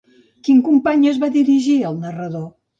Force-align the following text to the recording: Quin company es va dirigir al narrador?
Quin 0.47 0.63
company 0.69 1.05
es 1.13 1.21
va 1.25 1.31
dirigir 1.37 1.79
al 1.93 2.03
narrador? 2.09 2.53